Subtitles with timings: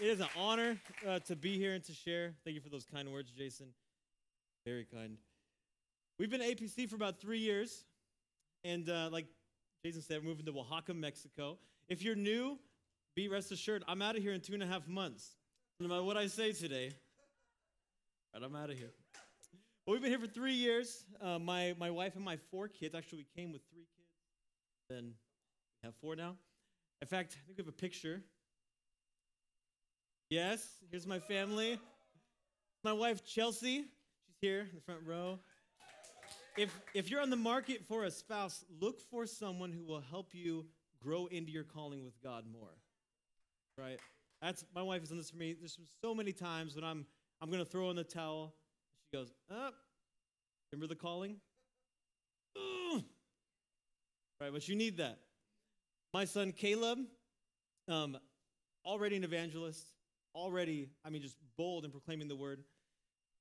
[0.00, 2.32] it is an honor uh, to be here and to share.
[2.42, 3.66] Thank you for those kind words, Jason.
[4.64, 5.18] Very kind.
[6.18, 7.84] We've been APC for about three years,
[8.64, 9.26] and uh, like
[9.84, 11.58] Jason said, we're moving to Oaxaca, Mexico.
[11.88, 12.58] If you're new,
[13.14, 15.36] be rest assured, I'm out of here in two and a half months.
[15.80, 16.92] No matter what I say today,
[18.34, 18.92] right, I'm out of here.
[19.84, 21.04] But we've been here for three years.
[21.20, 24.08] Uh, my, my wife and my four kids, actually, we came with three kids.
[24.88, 25.12] Then
[25.82, 26.36] we have four now.
[27.02, 28.22] In fact, I think we have a picture.
[30.30, 31.76] Yes, here's my family.
[32.84, 33.78] My wife, Chelsea.
[33.78, 35.40] She's here in the front row.
[36.56, 40.28] If, if you're on the market for a spouse, look for someone who will help
[40.32, 40.66] you
[41.02, 42.76] grow into your calling with God more.
[43.76, 43.98] Right?
[44.40, 45.56] That's my wife has done this for me.
[45.58, 47.06] There's so many times when I'm
[47.42, 48.54] I'm gonna throw in the towel.
[49.10, 49.74] She goes, up.
[49.74, 49.76] Oh,
[50.72, 51.36] remember the calling?
[54.40, 55.18] Right, but you need that.
[56.14, 56.98] My son Caleb,
[57.88, 58.16] um,
[58.86, 59.86] already an evangelist,
[60.34, 62.62] already, I mean, just bold in proclaiming the word.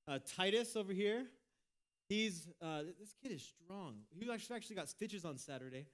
[0.07, 1.25] Uh, Titus over here,
[2.07, 3.97] he's, uh, this kid is strong.
[4.11, 5.85] He actually, actually got stitches on Saturday,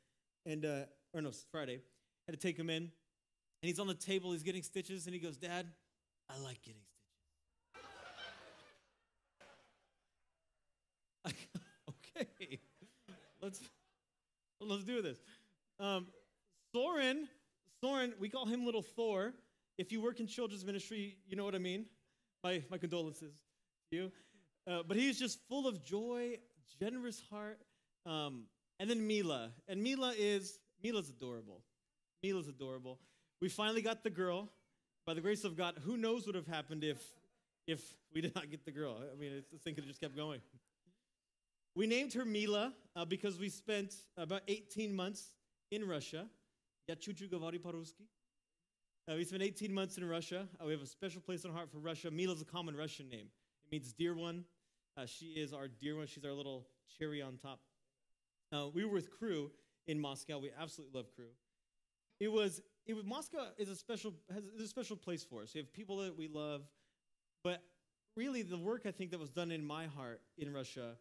[0.46, 1.82] and, uh, or no, Friday.
[2.28, 2.92] Had to take him in, and
[3.62, 5.68] he's on the table, he's getting stitches, and he goes, Dad,
[6.30, 6.96] I like getting stitches.
[11.90, 12.60] okay,
[13.42, 13.60] let's,
[14.62, 15.18] let's do this.
[15.80, 16.08] Um,
[16.74, 17.28] Soren,
[17.82, 19.34] Soren, we call him Little Thor.
[19.79, 21.87] If you work in children's ministry, you know what I mean.
[22.45, 23.35] My, my condolences
[23.91, 24.13] to you.
[24.67, 26.39] Uh, but he's just full of joy,
[26.81, 27.59] generous heart.
[28.07, 28.45] Um,
[28.79, 29.51] and then Mila.
[29.69, 31.63] And Mila is, Mila's adorable.
[32.23, 32.99] Mila's adorable.
[33.41, 34.49] We finally got the girl.
[35.07, 37.03] By the grace of God, who knows what would have happened if,
[37.67, 37.81] if
[38.15, 38.99] we did not get the girl?
[39.01, 40.41] I mean, this thing could have just kept going.
[41.75, 45.33] We named her Mila uh, because we spent about 18 months
[45.71, 46.27] in Russia.
[46.89, 48.09] Я чуть-чуть говорю по-русски.
[49.08, 50.48] Uh, we spent 18 months in Russia.
[50.60, 52.10] Uh, we have a special place in our heart for Russia.
[52.10, 53.28] Mila is a common Russian name.
[53.66, 54.46] It means dear one.
[54.98, 56.08] Uh, she is our dear one.
[56.08, 56.66] She's our little
[56.98, 57.60] cherry on top.
[58.52, 59.52] Uh, we were with Cru
[59.86, 60.40] in Moscow.
[60.40, 61.26] We absolutely love Cru.
[62.20, 65.54] It was, it was Moscow is a special has a special place for us.
[65.54, 66.64] We have people that we love,
[67.44, 67.62] but
[68.18, 70.96] really the work I think that was done in my heart in Russia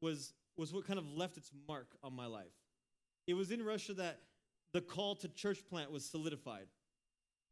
[0.00, 2.52] was was what kind of left its mark on my life.
[3.26, 4.20] It was in Russia that
[4.72, 6.66] the call to church plant was solidified.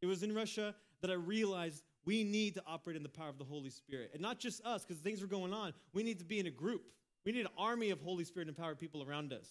[0.03, 3.39] It was in Russia that I realized we need to operate in the power of
[3.39, 4.11] the Holy Spirit.
[4.13, 5.73] And not just us, because things were going on.
[5.93, 6.83] We need to be in a group.
[7.25, 9.47] We need an army of Holy Spirit empowered people around us.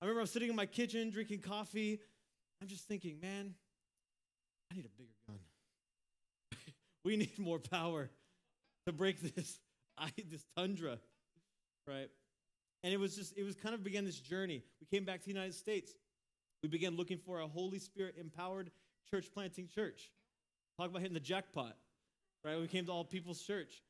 [0.00, 2.00] I remember I was sitting in my kitchen drinking coffee.
[2.60, 3.54] I'm just thinking, man,
[4.70, 5.38] I need a bigger gun.
[7.04, 8.10] we need more power
[8.86, 9.58] to break this,
[9.98, 10.98] I, this tundra,
[11.86, 12.08] right?
[12.82, 14.62] And it was just, it was kind of began this journey.
[14.80, 15.92] We came back to the United States.
[16.62, 18.70] We began looking for a Holy Spirit empowered
[19.10, 20.10] church planting church.
[20.78, 21.76] Talk about hitting the jackpot,
[22.44, 22.60] right?
[22.60, 23.82] We came to All People's Church.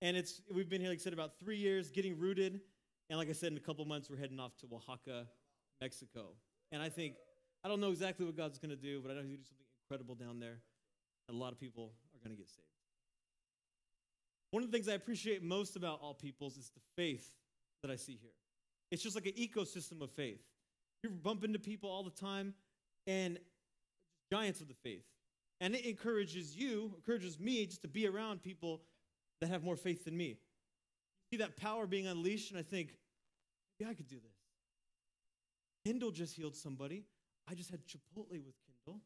[0.00, 2.60] And it's we've been here, like I said, about three years, getting rooted.
[3.10, 5.26] And like I said, in a couple months, we're heading off to Oaxaca,
[5.80, 6.34] Mexico.
[6.72, 7.14] And I think,
[7.64, 9.42] I don't know exactly what God's going to do, but I know He's going to
[9.42, 10.60] do something incredible down there.
[11.28, 12.68] And a lot of people are going to get saved.
[14.50, 17.30] One of the things I appreciate most about All Peoples is the faith
[17.82, 18.30] that I see here.
[18.90, 20.40] It's just like an ecosystem of faith.
[21.02, 22.54] You bump into people all the time
[23.06, 23.38] and
[24.30, 25.04] giants of the faith.
[25.60, 28.82] And it encourages you, encourages me just to be around people
[29.40, 30.38] that have more faith than me.
[31.30, 32.90] You see that power being unleashed, and I think,
[33.78, 34.38] maybe I could do this.
[35.84, 37.04] Kindle just healed somebody.
[37.50, 39.00] I just had Chipotle with Kindle.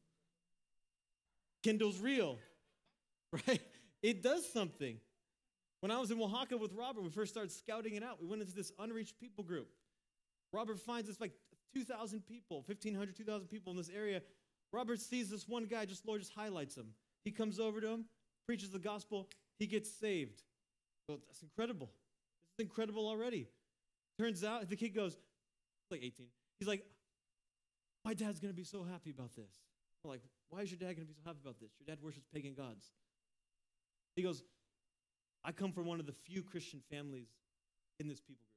[1.63, 2.39] Kindle's real,
[3.47, 3.61] right?
[4.03, 4.99] It does something.
[5.81, 8.21] When I was in Oaxaca with Robert, we first started scouting it out.
[8.21, 9.69] We went into this unreached people group.
[10.53, 11.33] Robert finds it's like
[11.75, 14.23] 2,000 people, 1,500, 2,000 people in this area.
[14.73, 16.89] Robert sees this one guy, just Lord just highlights him.
[17.25, 18.05] He comes over to him,
[18.47, 19.29] preaches the gospel,
[19.59, 20.43] he gets saved.
[21.09, 21.91] Well, that's incredible.
[22.57, 23.49] This is incredible already.
[24.19, 25.17] Turns out the kid goes,
[25.91, 26.27] like 18.
[26.59, 26.85] He's like,
[28.05, 29.51] my dad's gonna be so happy about this.
[30.05, 31.71] I'm like, why is your dad gonna be so happy about this?
[31.79, 32.91] Your dad worships pagan gods.
[34.17, 34.43] He goes,
[35.45, 37.29] I come from one of the few Christian families
[38.01, 38.53] in this people group.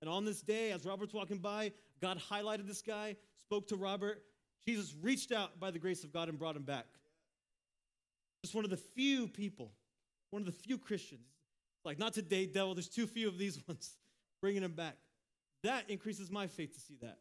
[0.00, 4.22] And on this day, as Robert's walking by, God highlighted this guy, spoke to Robert.
[4.66, 6.86] Jesus reached out by the grace of God and brought him back.
[8.44, 9.72] Just one of the few people,
[10.30, 11.26] one of the few Christians.
[11.84, 13.96] Like, not today, devil, there's too few of these ones
[14.40, 14.96] bringing him back.
[15.62, 17.18] That increases my faith to see that.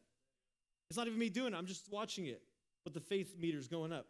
[0.89, 2.41] It's not even me doing it, I'm just watching it,
[2.83, 4.07] but the faith meter's going up.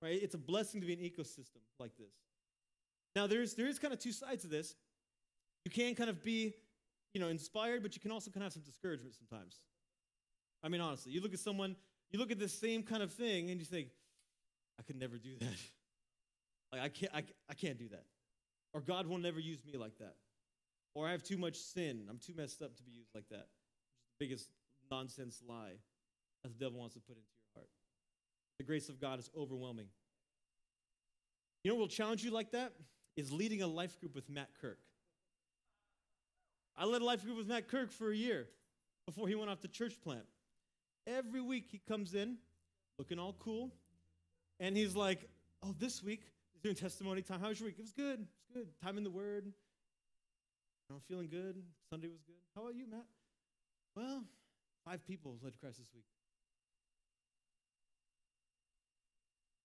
[0.00, 0.20] Right?
[0.22, 2.12] It's a blessing to be an ecosystem like this.
[3.16, 4.74] Now, there's, there is kind of two sides to this.
[5.64, 6.54] You can kind of be
[7.14, 9.56] you know, inspired, but you can also kind of have some discouragement sometimes.
[10.62, 11.76] I mean, honestly, you look at someone,
[12.10, 13.88] you look at the same kind of thing, and you think,
[14.78, 15.48] I could never do that.
[16.70, 18.04] Like I can't I, I can't do that.
[18.74, 20.16] Or God will never use me like that.
[20.94, 22.06] Or I have too much sin.
[22.10, 23.46] I'm too messed up to be used like that.
[24.18, 24.50] the biggest
[24.90, 25.78] nonsense lie
[26.42, 27.70] that the devil wants to put into your heart.
[28.58, 29.86] The grace of God is overwhelming.
[31.64, 32.72] You know what will challenge you like that?
[33.16, 34.78] Is leading a life group with Matt Kirk.
[36.76, 38.46] I led a life group with Matt Kirk for a year
[39.06, 40.24] before he went off to church plant.
[41.16, 42.36] Every week he comes in
[42.98, 43.72] looking all cool,
[44.60, 45.28] and he's like,
[45.62, 46.20] Oh, this week
[46.52, 47.40] he's doing testimony time.
[47.40, 47.78] How was your week?
[47.78, 48.20] It was good.
[48.20, 48.68] It was good.
[48.84, 49.52] Time in the Word.
[50.90, 51.62] I'm feeling good.
[51.90, 52.36] Sunday was good.
[52.54, 53.04] How about you, Matt?
[53.94, 54.24] Well,
[54.84, 56.04] five people led to Christ this week.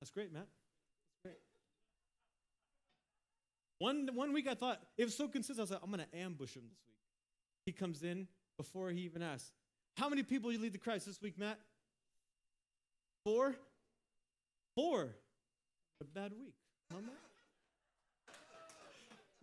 [0.01, 0.47] That's great, Matt.
[0.47, 1.37] That's great.
[3.79, 6.17] One, one week I thought, it was so consistent, I was like, I'm going to
[6.17, 6.97] ambush him this week.
[7.65, 9.51] He comes in before he even asks,
[9.97, 11.59] How many people you lead to Christ this week, Matt?
[13.23, 13.55] Four?
[14.75, 15.15] Four.
[16.01, 16.55] A bad week.
[16.91, 17.09] Come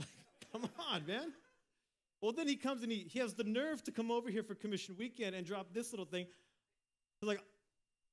[0.01, 0.07] on.
[0.53, 1.33] Come on, man.
[2.21, 4.55] Well, then he comes and he, he has the nerve to come over here for
[4.55, 6.27] commission weekend and drop this little thing.
[7.23, 7.43] Like,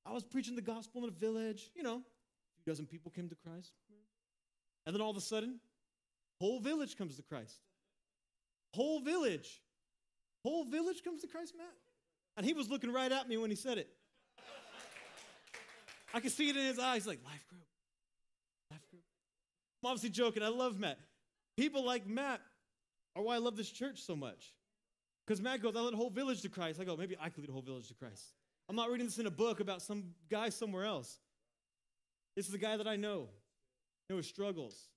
[0.06, 3.28] I was preaching the gospel in a village, you know, a few dozen people came
[3.28, 3.72] to Christ.
[4.86, 5.60] And then all of a sudden,
[6.40, 7.58] whole village comes to Christ.
[8.74, 9.60] Whole village.
[10.44, 11.66] Whole village comes to Christ, Matt.
[12.38, 13.88] And he was looking right at me when he said it.
[16.14, 17.64] I could see it in his eyes, like, life group.
[18.70, 19.02] Life group.
[19.82, 20.44] I'm obviously joking.
[20.44, 21.00] I love Matt.
[21.56, 22.40] People like Matt
[23.16, 24.54] are why I love this church so much.
[25.26, 26.80] Because Matt goes, I led a whole village to Christ.
[26.80, 28.22] I go, maybe I could lead a whole village to Christ.
[28.68, 31.18] I'm not reading this in a book about some guy somewhere else.
[32.36, 33.30] This is a guy that I know,
[34.08, 34.90] know his struggles.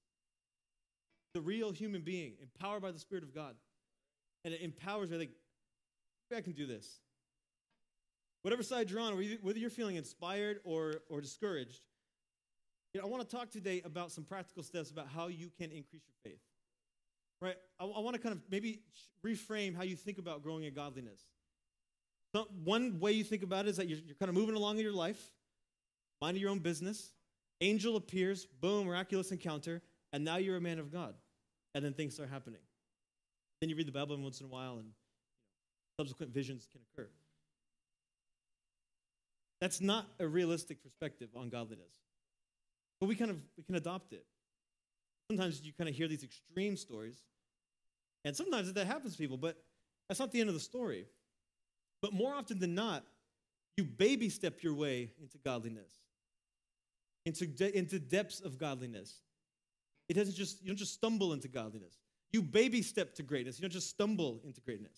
[1.33, 3.55] The real human being, empowered by the Spirit of God.
[4.45, 5.15] And it empowers me.
[5.15, 5.31] I think,
[6.29, 6.99] maybe I can do this.
[8.41, 11.81] Whatever side you're on, whether you're feeling inspired or, or discouraged,
[12.93, 15.71] you know, I want to talk today about some practical steps about how you can
[15.71, 16.41] increase your faith
[17.41, 17.55] right?
[17.79, 18.81] I, I want to kind of maybe
[19.25, 21.21] reframe how you think about growing in godliness.
[22.63, 24.83] One way you think about it is that you're, you're kind of moving along in
[24.83, 25.31] your life,
[26.21, 27.11] minding your own business.
[27.59, 29.81] Angel appears, boom, miraculous encounter,
[30.13, 31.15] and now you're a man of God.
[31.75, 32.61] And then things start happening.
[33.59, 34.91] Then you read the Bible once in a while, and
[35.99, 37.09] subsequent visions can occur.
[39.62, 41.94] That's not a realistic perspective on godliness.
[43.00, 44.25] But we kind of we can adopt it.
[45.30, 47.16] Sometimes you kind of hear these extreme stories,
[48.25, 49.63] and sometimes that happens to people, but
[50.10, 51.06] that's not the end of the story.
[52.02, 53.06] But more often than not,
[53.78, 55.92] you baby step your way into godliness,
[57.25, 59.22] into, de- into depths of godliness.
[60.10, 62.00] It doesn't just, you don't just stumble into godliness.
[62.34, 63.58] You baby step to greatness.
[63.58, 64.98] You don't just stumble into greatness.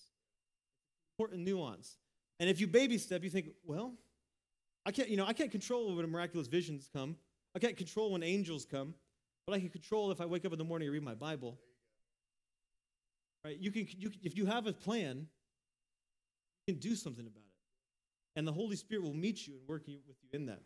[1.18, 1.98] Important nuance.
[2.40, 3.94] And if you baby step, you think, well,
[4.86, 7.16] I can't, you know, I can't control when miraculous visions come.
[7.56, 8.96] I can't control when angels come,
[9.46, 11.58] but I can control if I wake up in the morning and read my Bible.
[13.46, 13.58] Right?
[13.58, 15.28] You can, you, if you have a plan,
[16.66, 17.44] you can do something about it.
[18.36, 20.62] And the Holy Spirit will meet you and work with you in that.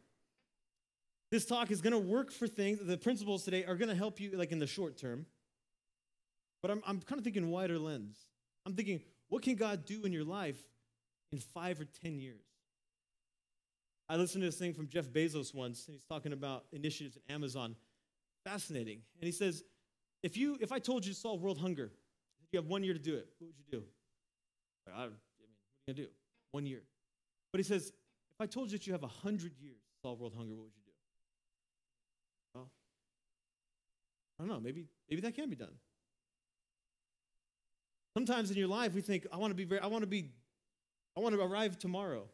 [1.31, 2.79] This talk is going to work for things.
[2.81, 5.25] The principles today are going to help you like in the short term.
[6.61, 8.17] But I'm, I'm kind of thinking wider lens.
[8.65, 10.59] I'm thinking, what can God do in your life
[11.31, 12.46] in five or 10 years?
[14.09, 17.33] I listened to this thing from Jeff Bezos once, and he's talking about initiatives at
[17.33, 17.75] Amazon.
[18.45, 19.01] Fascinating.
[19.19, 19.63] And he says,
[20.23, 21.91] if you if I told you to solve world hunger,
[22.51, 23.27] you have one year to do it.
[23.39, 23.83] What would you do?
[24.87, 26.07] I, I mean, what are you to do?
[26.51, 26.83] One year.
[27.51, 30.33] But he says, if I told you that you have 100 years to solve world
[30.37, 30.91] hunger, what would you do?
[32.55, 32.69] Well,
[34.39, 34.59] I don't know.
[34.59, 35.73] Maybe, maybe that can be done.
[38.15, 40.31] Sometimes in your life, we think, I want to be very, I want to be,
[41.15, 42.27] I want to arrive tomorrow.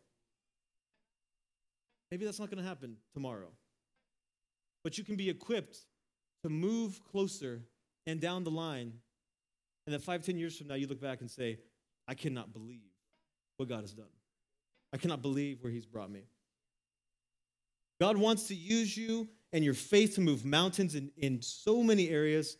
[2.13, 3.47] Maybe that's not going to happen tomorrow.
[4.83, 5.79] But you can be equipped
[6.43, 7.63] to move closer
[8.05, 8.93] and down the line
[9.87, 11.57] and then five, ten years from now, you look back and say,
[12.07, 12.91] I cannot believe
[13.57, 14.11] what God has done.
[14.93, 16.21] I cannot believe where He's brought me.
[17.99, 22.09] God wants to use you and your faith to move mountains in, in so many
[22.09, 22.57] areas.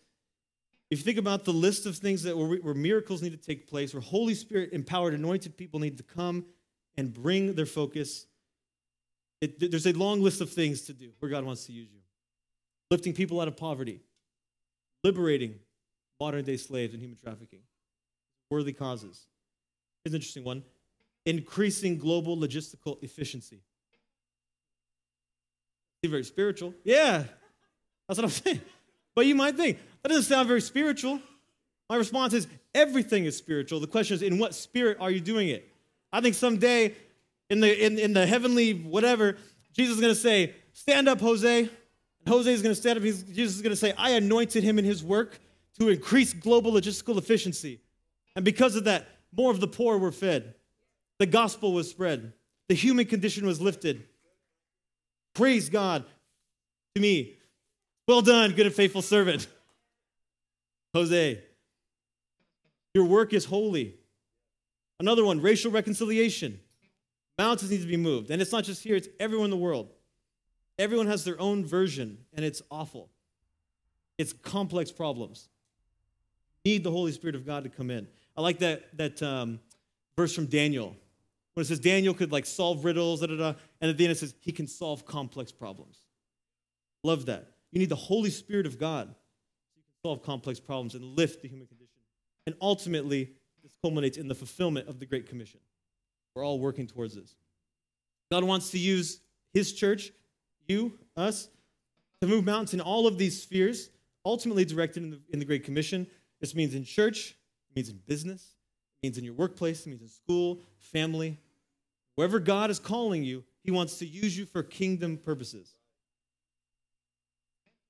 [0.89, 3.67] If you think about the list of things that where, where miracles need to take
[3.67, 6.43] place, where Holy Spirit empowered, anointed people need to come
[6.97, 8.25] and bring their focus,
[9.43, 11.99] it, there's a long list of things to do where God wants to use you.
[12.89, 13.99] Lifting people out of poverty,
[15.03, 15.55] liberating
[16.19, 17.59] modern day slaves and human trafficking.
[18.49, 19.25] Worthy causes.
[20.03, 20.63] Here's an interesting one
[21.25, 23.61] increasing global logistical efficiency.
[26.05, 26.73] Very spiritual.
[26.83, 27.23] Yeah,
[28.07, 28.61] that's what I'm saying.
[29.15, 31.21] But you might think, that doesn't sound very spiritual.
[31.89, 33.79] My response is, everything is spiritual.
[33.79, 35.69] The question is, in what spirit are you doing it?
[36.11, 36.93] I think someday
[37.49, 39.37] in the, in, in the heavenly whatever,
[39.73, 41.59] Jesus is going to say, Stand up, Jose.
[41.59, 41.69] And
[42.27, 43.03] Jose is going to stand up.
[43.03, 45.39] He's, Jesus is going to say, I anointed him in his work
[45.79, 47.79] to increase global logistical efficiency.
[48.35, 50.55] And because of that, more of the poor were fed.
[51.19, 52.33] The gospel was spread.
[52.69, 54.03] The human condition was lifted.
[55.33, 56.05] Praise God
[56.95, 57.35] to me.
[58.07, 59.47] Well done, good and faithful servant.
[60.93, 61.41] Jose,
[62.93, 63.95] your work is holy.
[64.99, 66.59] Another one, racial reconciliation.
[67.37, 68.29] Mountains need to be moved.
[68.29, 69.89] And it's not just here, it's everywhere in the world.
[70.77, 73.09] Everyone has their own version, and it's awful.
[74.17, 75.49] It's complex problems.
[76.65, 78.07] Need the Holy Spirit of God to come in.
[78.35, 79.59] I like that, that um,
[80.15, 80.95] verse from Daniel
[81.53, 84.11] when it says Daniel could like solve riddles, da, da, da, and at the end
[84.11, 85.99] it says he can solve complex problems.
[87.03, 87.51] Love that.
[87.71, 91.41] You need the Holy Spirit of God so you can solve complex problems and lift
[91.41, 91.89] the human condition.
[92.45, 95.59] And ultimately, this culminates in the fulfillment of the Great Commission.
[96.35, 97.35] We're all working towards this.
[98.31, 99.19] God wants to use
[99.53, 100.11] His church,
[100.67, 101.49] you, us,
[102.21, 103.89] to move mountains in all of these spheres,
[104.25, 106.07] ultimately directed in the, in the Great Commission.
[106.39, 107.35] This means in church,
[107.69, 108.53] it means in business,
[109.01, 111.37] it means in your workplace, it means in school, family.
[112.15, 115.75] Wherever God is calling you, He wants to use you for kingdom purposes.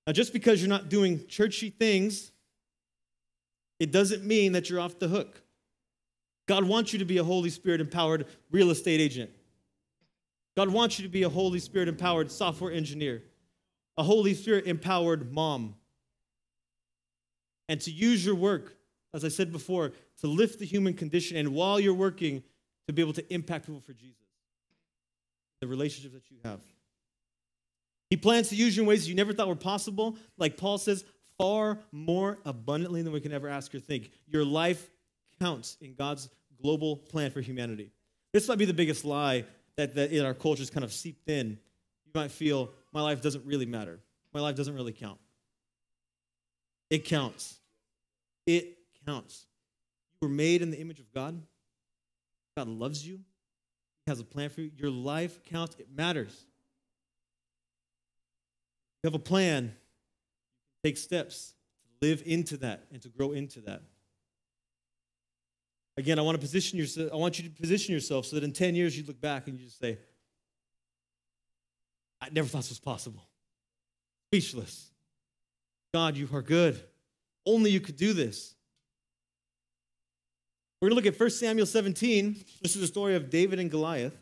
[0.06, 2.32] Now, just because you're not doing churchy things,
[3.80, 5.42] it doesn't mean that you're off the hook.
[6.48, 9.30] God wants you to be a Holy Spirit empowered real estate agent.
[10.56, 13.24] God wants you to be a Holy Spirit empowered software engineer,
[13.98, 15.76] a Holy Spirit empowered mom.
[17.70, 18.76] And to use your work,
[19.14, 22.44] as I said before, to lift the human condition, and while you're working,
[22.88, 24.28] to be able to impact people for Jesus,
[25.62, 26.60] the relationships that you have.
[28.10, 30.18] He plans to use you in ways you never thought were possible.
[30.38, 31.06] Like Paul says,
[31.38, 34.12] far more abundantly than we can ever ask or think.
[34.28, 34.90] Your life
[35.44, 36.30] counts in God's
[36.62, 37.92] global plan for humanity.
[38.32, 39.44] This might be the biggest lie
[39.76, 41.58] that, that in our culture is kind of seeped in.
[42.06, 44.00] You might feel, my life doesn't really matter.
[44.34, 45.20] My life doesn't really count.
[46.90, 47.60] It counts.
[48.48, 49.46] It counts.
[50.22, 51.42] You were made in the image of God.
[52.56, 53.20] God loves you.
[54.06, 54.72] He has a plan for you.
[54.78, 55.76] Your life counts.
[55.78, 56.46] It matters.
[59.04, 59.76] You have a plan.
[60.84, 63.82] Take steps to live into that and to grow into that.
[65.98, 68.52] Again, I want to position yourself, I want you to position yourself so that in
[68.52, 70.00] 10 years you look back and you just say,
[72.20, 73.24] I never thought this was possible.
[74.30, 74.90] Speechless.
[75.94, 76.82] God, you are good.
[77.46, 78.56] Only you could do this.
[80.82, 82.44] We're going to look at 1 Samuel 17.
[82.62, 84.18] This is the story of David and Goliath.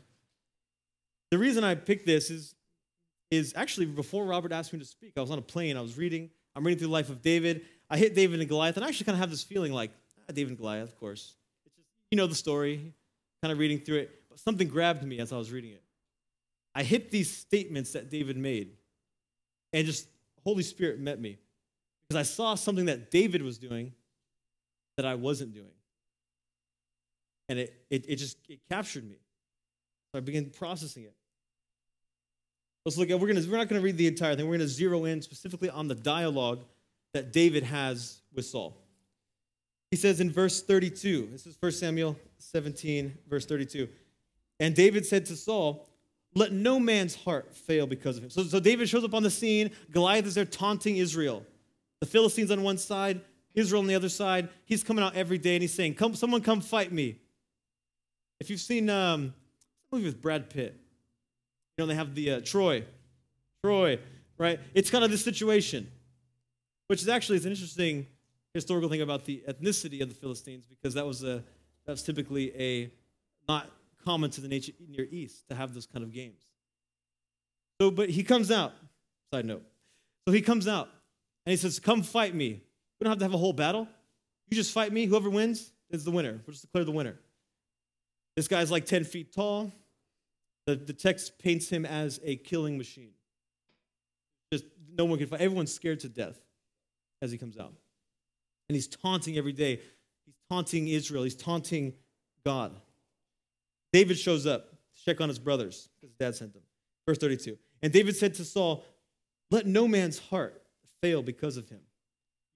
[1.30, 2.56] The reason I picked this is,
[3.30, 5.98] is actually before Robert asked me to speak, I was on a plane, I was
[5.98, 7.66] reading, I'm reading through the life of David.
[7.90, 10.34] I hit David and Goliath, and I actually kind of have this feeling like, ah,
[10.34, 11.36] David and Goliath, of course.
[12.12, 12.94] You know the story,
[13.42, 14.22] kind of reading through it.
[14.30, 15.84] But something grabbed me as I was reading it.
[16.76, 18.76] I hit these statements that David made,
[19.74, 20.08] and just
[20.44, 21.38] Holy Spirit met me
[22.08, 23.94] because I saw something that David was doing
[24.98, 25.72] that I wasn't doing
[27.52, 29.18] and it, it, it just it captured me.
[30.12, 31.14] So I began processing it.
[32.86, 34.48] Let's look at we're gonna we're not gonna read the entire thing.
[34.48, 36.64] We're gonna zero in specifically on the dialogue
[37.14, 38.78] that David has with Saul.
[39.92, 43.90] He says in verse 32, this is 1 Samuel 17, verse 32.
[44.62, 45.90] And David said to Saul,
[46.34, 48.30] Let no man's heart fail because of him.
[48.30, 49.72] So, so David shows up on the scene.
[49.92, 51.46] Goliath is there taunting Israel.
[52.00, 53.20] The Philistines on one side,
[53.54, 54.48] Israel on the other side.
[54.64, 57.20] He's coming out every day and he's saying, Come, someone come fight me.
[58.40, 59.34] If you've seen um,
[59.92, 60.80] a movie with Brad Pitt,
[61.78, 62.86] you know, they have the uh, Troy.
[63.64, 64.00] Troy,
[64.38, 64.60] right?
[64.74, 65.92] It's kind of this situation,
[66.88, 68.08] which is actually it's an interesting
[68.54, 71.44] historical thing about the ethnicity of the Philistines because that was a
[71.86, 72.92] that's typically a
[73.48, 73.70] not
[74.04, 76.42] common to the Near East to have those kind of games.
[77.80, 78.74] So, but he comes out.
[79.34, 79.64] Side note.
[80.28, 80.90] So he comes out
[81.46, 82.62] and he says, "Come fight me.
[83.00, 83.88] We don't have to have a whole battle.
[84.50, 85.06] You just fight me.
[85.06, 86.42] Whoever wins is the winner.
[86.46, 87.18] We'll just declare the winner."
[88.36, 89.72] This guy's like 10 feet tall.
[90.66, 93.12] The, the text paints him as a killing machine.
[94.54, 94.66] Just
[94.96, 95.42] no one can fight.
[95.42, 96.40] Everyone's scared to death
[97.22, 97.74] as he comes out.
[98.72, 99.82] And he's taunting every day.
[100.26, 101.24] He's taunting Israel.
[101.24, 101.92] He's taunting
[102.46, 102.74] God.
[103.92, 106.62] David shows up to check on his brothers because his dad sent them.
[107.06, 107.58] Verse 32.
[107.82, 108.86] And David said to Saul,
[109.50, 110.64] Let no man's heart
[111.02, 111.82] fail because of him.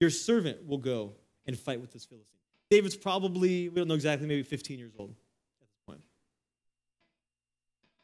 [0.00, 1.12] Your servant will go
[1.44, 2.40] and fight with this Philistine.
[2.70, 6.00] David's probably, we don't know exactly, maybe 15 years old at this point.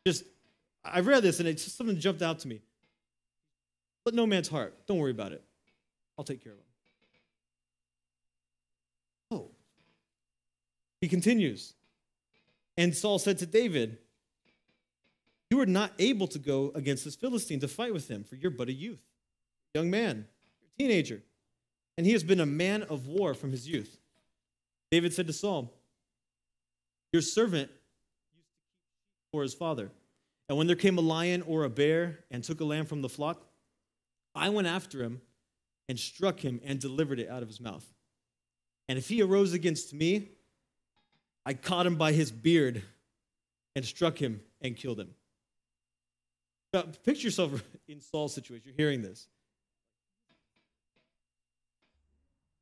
[0.07, 0.25] just
[0.85, 2.61] I read this and it just something jumped out to me.
[4.04, 4.87] Let no man's heart.
[4.87, 5.42] Don't worry about it.
[6.19, 6.64] I'll take care of him.
[9.33, 9.50] Oh.
[11.02, 11.75] He continues.
[12.78, 13.99] And Saul said to David,
[15.50, 18.52] You are not able to go against this Philistine to fight with him, for you're
[18.52, 19.02] but a youth.
[19.75, 20.26] young man,
[20.64, 21.21] a teenager,
[21.99, 23.99] and he has been a man of war from his youth.
[24.92, 25.75] David said to Saul,
[27.12, 29.90] Your servant used to keep for his father.
[30.49, 33.09] And when there came a lion or a bear and took a lamb from the
[33.09, 33.44] flock,
[34.37, 35.21] I went after him
[35.88, 37.87] and struck him and delivered it out of his mouth.
[38.88, 40.28] And if he arose against me,
[41.45, 42.83] I caught him by his beard
[43.75, 45.11] and struck him and killed him.
[46.73, 48.65] Now, picture yourself in Saul's situation.
[48.67, 49.27] You're hearing this.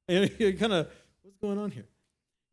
[0.08, 0.88] And you're kind of,
[1.22, 1.86] what's going on here?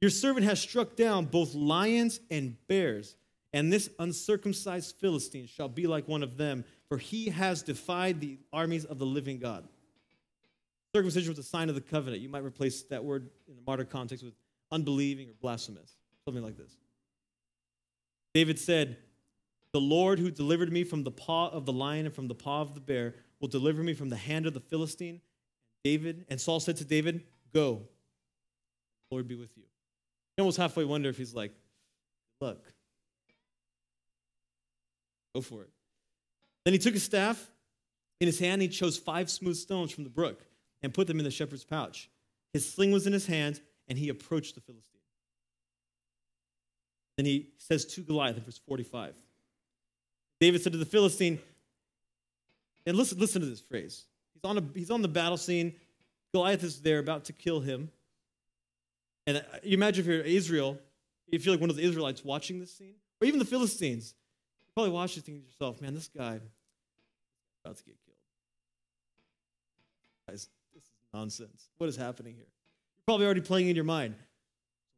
[0.02, 3.16] Your servant has struck down both lions and bears,
[3.52, 8.38] and this uncircumcised Philistine shall be like one of them, for he has defied the
[8.54, 9.68] armies of the living God.
[10.94, 12.22] Circumcision was a sign of the covenant.
[12.22, 14.36] You might replace that word in the martyr context with
[14.72, 16.76] unbelieving or blasphemous, something like this.
[18.34, 18.98] David said,
[19.72, 22.62] The Lord who delivered me from the paw of the lion and from the paw
[22.62, 25.22] of the bear will deliver me from the hand of the Philistine.
[25.86, 27.84] David and Saul said to David, Go,
[29.10, 29.64] Lord be with you.
[30.38, 31.54] You almost halfway wonder if he's like,
[32.42, 32.62] Look,
[35.34, 35.70] go for it.
[36.66, 37.50] Then he took his staff
[38.20, 38.62] in his hand.
[38.62, 40.46] He chose five smooth stones from the brook
[40.84, 42.10] and put them in the shepherd's pouch.
[42.52, 44.97] His sling was in his hand, and he approached the Philistine.
[47.18, 49.14] Then he says to Goliath in verse 45.
[50.40, 51.40] David said to the Philistine,
[52.86, 54.06] and listen, listen to this phrase.
[54.34, 55.74] He's on, a, he's on the battle scene.
[56.32, 57.90] Goliath is there about to kill him.
[59.26, 60.78] And uh, you imagine if you're Israel,
[61.28, 64.14] if you feel like one of the Israelites watching this scene, or even the Philistines.
[64.68, 66.40] You probably watch this thinking to yourself, man, this guy
[67.66, 68.18] about to get killed.
[70.30, 71.70] Guys, this is nonsense.
[71.78, 72.46] What is happening here?
[72.46, 74.16] You're probably already playing in your mind.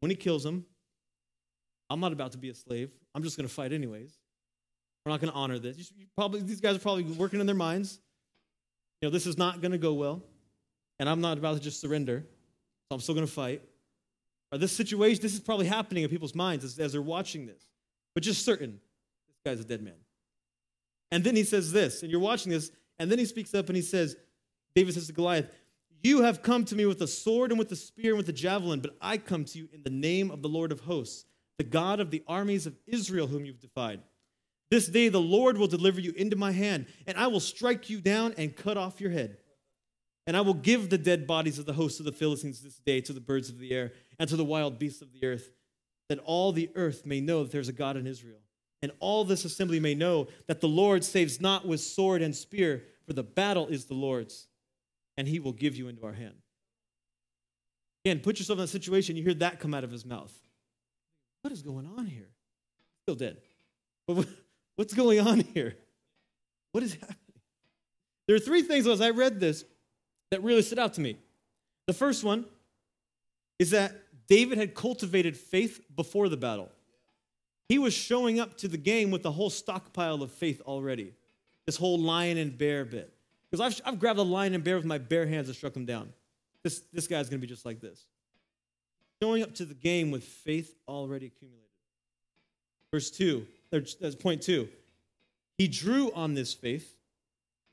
[0.02, 0.66] When he kills him,
[1.90, 2.92] I'm not about to be a slave.
[3.16, 4.18] I'm just going to fight anyways.
[5.06, 5.92] We're not going to honor this.
[5.98, 8.00] You probably, these guys are probably working in their minds.
[9.02, 10.22] You know, this is not going to go well,
[11.00, 12.26] and I'm not about to just surrender,
[12.90, 13.62] so I'm still going to fight.
[14.52, 17.64] Or this situation, this is probably happening in people's minds as, as they're watching this,
[18.14, 18.80] but just certain,
[19.28, 19.94] this guy's a dead man.
[21.12, 23.76] And then he says this, and you're watching this, and then he speaks up and
[23.76, 24.18] he says,
[24.76, 25.50] David says to Goliath,
[26.04, 28.34] You have come to me with a sword and with a spear and with a
[28.34, 31.26] javelin, but I come to you in the name of the Lord of hosts
[31.60, 34.00] the God of the armies of Israel, whom you've defied.
[34.72, 38.00] This day the Lord will deliver you into my hand, and I will strike you
[38.00, 39.38] down and cut off your head.
[40.26, 43.02] And I will give the dead bodies of the hosts of the Philistines this day
[43.02, 45.50] to the birds of the air and to the wild beasts of the earth,
[46.08, 48.40] that all the earth may know that there's a God in Israel.
[48.82, 52.84] And all this assembly may know that the Lord saves not with sword and spear,
[53.06, 54.48] for the battle is the Lord's,
[55.18, 56.36] and he will give you into our hand.
[58.06, 60.34] Again, put yourself in a situation, you hear that come out of his mouth.
[61.42, 62.30] What is going on here?
[63.04, 63.38] Still dead.
[64.08, 64.28] But
[64.76, 65.76] what's going on here?
[66.72, 67.16] What is happening?
[68.28, 69.66] There are three things as I read this
[70.32, 71.18] that really stood out to me.
[71.88, 72.46] The first one
[73.58, 73.94] is that
[74.28, 76.70] David had cultivated faith before the battle.
[77.68, 81.14] He was showing up to the game with a whole stockpile of faith already.
[81.66, 83.12] This whole lion and bear bit.
[83.50, 85.86] Because I've, I've grabbed a lion and bear with my bare hands and struck him
[85.86, 86.14] down.
[86.64, 88.06] This, this guy's going to be just like this
[89.22, 91.66] showing up to the game with faith already accumulated.
[92.94, 94.68] Verse 2, that's point 2.
[95.58, 96.96] He drew on this faith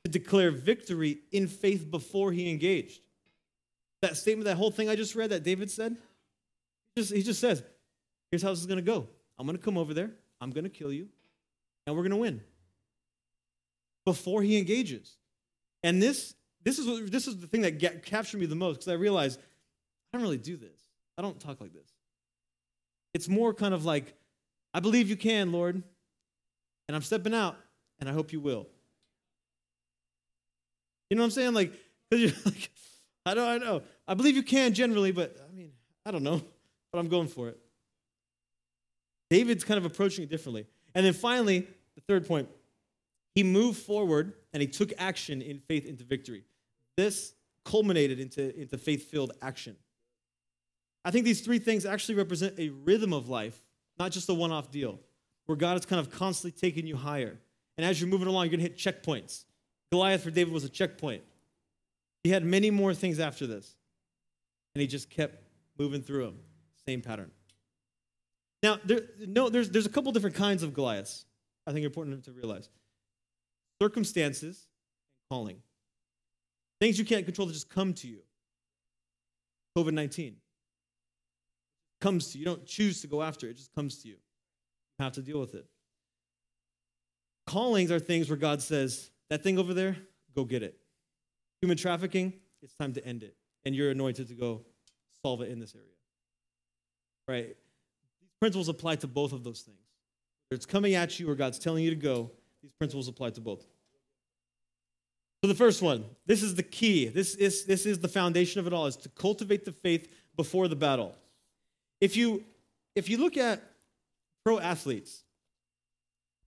[0.03, 3.01] to declare victory in faith before he engaged.
[4.01, 5.97] That statement, that whole thing I just read that David said,
[6.95, 7.63] he just, he just says,
[8.29, 9.07] here's how this is going to go.
[9.39, 11.07] I'm going to come over there, I'm going to kill you,
[11.85, 12.41] and we're going to win.
[14.05, 15.17] Before he engages.
[15.83, 18.77] And this, this, is, what, this is the thing that get, captured me the most
[18.77, 20.86] because I realized I don't really do this.
[21.17, 21.89] I don't talk like this.
[23.13, 24.13] It's more kind of like,
[24.73, 25.81] I believe you can, Lord,
[26.87, 27.57] and I'm stepping out,
[27.99, 28.67] and I hope you will.
[31.09, 31.53] You know what I'm saying?
[31.53, 31.73] Like,
[32.11, 32.69] you're like,
[33.25, 33.81] I don't, I know.
[34.07, 35.71] I believe you can generally, but I mean,
[36.05, 36.41] I don't know,
[36.91, 37.57] but I'm going for it.
[39.29, 40.65] David's kind of approaching it differently.
[40.95, 42.47] And then finally, the third point,
[43.35, 46.43] he moved forward and he took action in faith into victory.
[46.95, 47.33] This
[47.65, 49.75] culminated into, into faith filled action.
[51.07, 53.57] I think these three things actually represent a rhythm of life,
[53.97, 54.99] not just a one off deal,
[55.45, 57.39] where God is kind of constantly taking you higher.
[57.77, 59.45] And as you're moving along, you're going to hit checkpoints.
[59.89, 61.23] Goliath for David was a checkpoint.
[62.25, 63.77] He had many more things after this,
[64.75, 65.41] and he just kept
[65.79, 66.39] moving through them.
[66.85, 67.31] Same pattern.
[68.61, 71.23] Now, there, no, there's, there's a couple different kinds of Goliaths
[71.65, 72.67] I think important to realize
[73.81, 74.67] circumstances
[75.31, 75.61] and calling.
[76.81, 78.19] Things you can't control that just come to you.
[79.77, 80.35] COVID 19
[81.99, 82.41] comes to you.
[82.41, 84.15] You don't choose to go after it, it just comes to you.
[84.99, 85.65] You have to deal with it.
[87.45, 89.97] Callings are things where God says, that thing over there,
[90.35, 90.77] go get it.
[91.61, 93.35] human trafficking, it's time to end it.
[93.65, 94.61] And you're anointed to go
[95.23, 95.87] solve it in this area.
[97.27, 97.55] Right?
[98.21, 99.77] These principles apply to both of those things.
[100.49, 102.31] Whether it's coming at you or God's telling you to go,
[102.61, 103.65] these principles apply to both.
[105.43, 107.09] So the first one, this is the key.
[107.09, 110.67] This is, this is the foundation of it all, is to cultivate the faith before
[110.67, 111.15] the battle.
[111.99, 112.43] If you
[112.95, 113.61] if you look at
[114.43, 115.23] pro athletes,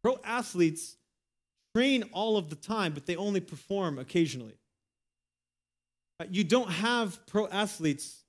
[0.03, 0.97] pro athletes
[1.75, 4.55] train all of the time, but they only perform occasionally.
[6.19, 8.25] Uh, you don't have pro athletes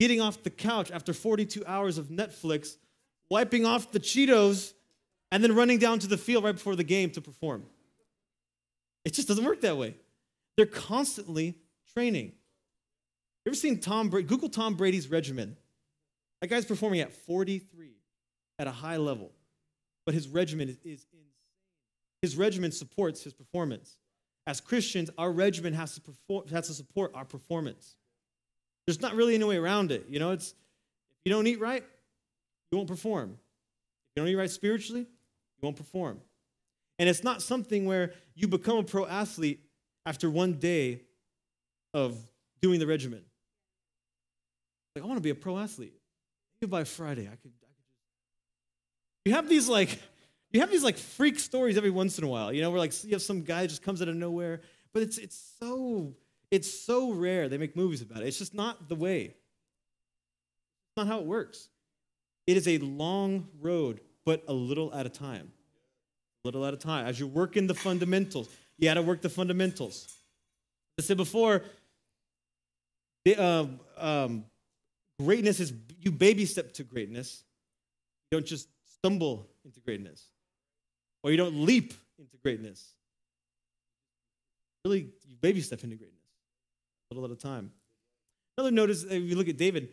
[0.00, 2.76] getting off the couch after 42 hours of Netflix,
[3.30, 4.72] wiping off the Cheetos,
[5.30, 7.64] and then running down to the field right before the game to perform.
[9.04, 9.96] It just doesn't work that way.
[10.56, 11.56] They're constantly
[11.94, 12.26] training.
[13.44, 14.26] You ever seen Tom Brady?
[14.26, 15.56] Google Tom Brady's regimen.
[16.40, 17.92] That guy's performing at 43
[18.58, 19.32] at a high level,
[20.04, 21.20] but his regimen is, is insane.
[22.22, 23.96] His regimen supports his performance.
[24.46, 27.96] As Christians, our regimen has to, perform, has to support our performance.
[28.86, 30.06] There's not really any way around it.
[30.08, 31.82] You know, it's if you don't eat right,
[32.70, 33.30] you won't perform.
[33.30, 36.20] If you don't eat right spiritually, you won't perform.
[36.98, 39.60] And it's not something where you become a pro athlete
[40.06, 41.00] after one day
[41.92, 42.18] of
[42.60, 43.22] doing the regimen.
[44.94, 45.94] Like, I want to be a pro athlete.
[46.66, 48.00] By Friday, I could, I could just.
[49.24, 50.00] You have these like,
[50.52, 52.92] you have these like freak stories every once in a while, you know, where like
[53.04, 54.60] you have some guy just comes out of nowhere,
[54.92, 56.14] but it's it's so
[56.50, 57.48] it's so rare.
[57.48, 58.28] They make movies about it.
[58.28, 59.24] It's just not the way.
[59.24, 61.68] It's not how it works.
[62.46, 65.52] It is a long road, but a little at a time
[66.44, 67.06] little at a time.
[67.06, 70.14] As you work in the fundamentals, you got to work the fundamentals.
[70.98, 71.62] I said before,
[73.24, 74.44] the, uh, um,
[75.20, 77.44] greatness is you baby step to greatness.
[78.30, 80.24] You don't just stumble into greatness,
[81.22, 82.94] or you don't leap into greatness.
[84.84, 86.24] Really, you baby step into greatness,
[87.10, 87.72] a little at a time.
[88.56, 89.88] Another notice, if you look at David,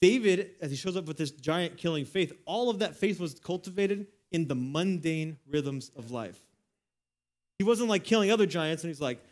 [0.00, 3.34] David, as he shows up with this giant killing faith, all of that faith was
[3.34, 6.40] cultivated in the mundane rhythms of life.
[7.58, 9.24] He wasn't like killing other giants, and he's like,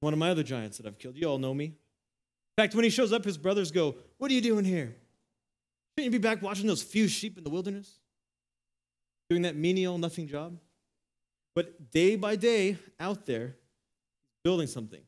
[0.00, 1.16] one of my other giants that I've killed.
[1.16, 1.74] You all know me.
[2.56, 4.94] In fact, when he shows up, his brothers go, What are you doing here?
[5.96, 7.98] Shouldn't you be back watching those few sheep in the wilderness?
[9.28, 10.58] Doing that menial, nothing job?
[11.54, 13.56] But day by day, out there,
[14.42, 15.00] building something.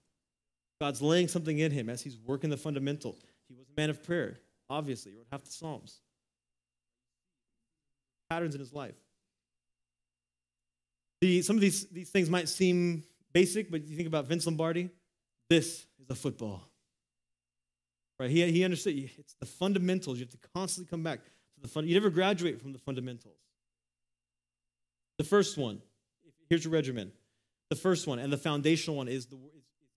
[0.80, 3.18] God's laying something in him as he's working the fundamentals.
[3.48, 6.00] He was a man of prayer, obviously, he wrote half the Psalms.
[8.28, 8.94] Patterns in his life.
[11.20, 14.90] The, some of these, these things might seem basic, but you think about Vince Lombardi,
[15.48, 16.62] this is a football.
[18.18, 18.30] Right?
[18.30, 20.18] He, he understood it's the fundamentals.
[20.18, 21.88] You have to constantly come back to the fund.
[21.88, 23.36] You never graduate from the fundamentals.
[25.18, 25.80] The first one,
[26.48, 27.12] here's your regimen.
[27.68, 29.36] The first one and the foundational one is, the,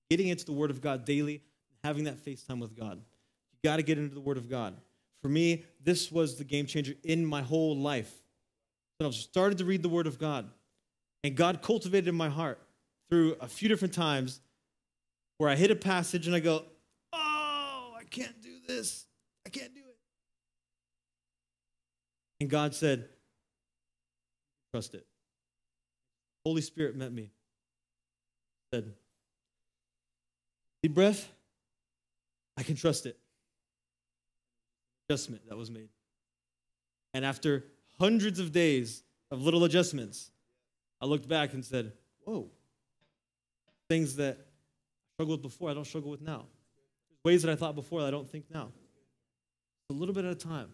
[0.09, 1.41] getting into the Word of God daily,
[1.83, 2.97] having that face time with God.
[2.97, 4.75] You got to get into the Word of God.
[5.21, 8.11] For me, this was the game changer in my whole life.
[8.99, 10.49] So I started to read the Word of God.
[11.23, 12.61] And God cultivated in my heart
[13.09, 14.39] through a few different times
[15.37, 16.63] where I hit a passage and I go,
[18.09, 19.05] can't do this.
[19.45, 19.97] I can't do it.
[22.41, 23.07] And God said,
[24.73, 25.05] Trust it.
[26.45, 27.31] Holy Spirit met me.
[28.73, 28.93] Said,
[30.83, 31.31] Deep breath.
[32.57, 33.17] I can trust it.
[35.09, 35.89] Adjustment that was made.
[37.13, 37.65] And after
[37.99, 40.31] hundreds of days of little adjustments,
[41.01, 41.93] I looked back and said,
[42.25, 42.49] Whoa,
[43.89, 44.43] things that I
[45.15, 46.45] struggled with before, I don't struggle with now.
[47.23, 48.71] Ways that I thought before that I don't think now.
[49.89, 50.69] A little bit at a time.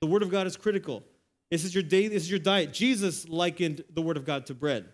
[0.00, 1.02] The Word of God is critical.
[1.50, 2.72] This is your day, this is your diet.
[2.72, 4.86] Jesus likened the Word of God to bread.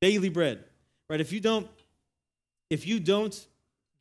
[0.00, 0.64] Daily bread.
[1.08, 1.20] Right?
[1.20, 1.68] If you don't,
[2.70, 3.46] if you don't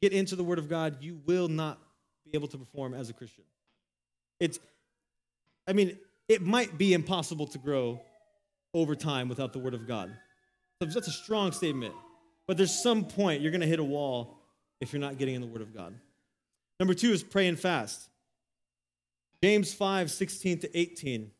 [0.01, 1.79] get into the Word of God, you will not
[2.25, 3.43] be able to perform as a Christian.
[4.39, 4.59] It's,
[5.67, 8.01] I mean, it might be impossible to grow
[8.73, 10.11] over time without the Word of God.
[10.81, 11.93] So that's a strong statement.
[12.47, 14.36] But there's some point you're going to hit a wall
[14.79, 15.93] if you're not getting in the Word of God.
[16.79, 18.09] Number two is pray and fast.
[19.43, 21.31] James 5, 16 to 18.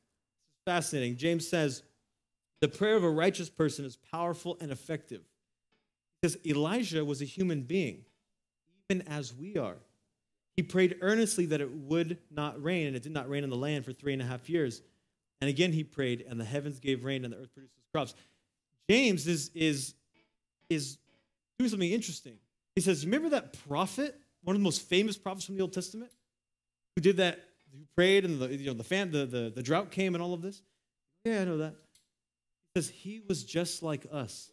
[0.66, 1.18] Fascinating.
[1.18, 1.84] James says,
[2.62, 5.22] The prayer of a righteous person is powerful and effective.
[6.22, 8.06] Because Elijah was a human being,
[8.90, 9.78] even as we are.
[10.56, 13.56] He prayed earnestly that it would not rain, and it did not rain on the
[13.56, 14.82] land for three and a half years.
[15.40, 18.16] And again he prayed, and the heavens gave rain, and the earth produces crops.
[18.90, 19.94] James is, is,
[20.70, 20.98] is
[21.60, 22.38] doing something interesting.
[22.78, 26.12] He says, Remember that prophet, one of the most famous prophets from the Old Testament,
[26.96, 27.40] who did that,
[27.72, 30.36] who prayed, and the, you know, the, fam, the, the, the drought came and all
[30.36, 30.62] of this?
[31.26, 31.74] Yeah, I know that.
[32.76, 34.52] He says, He was just like us.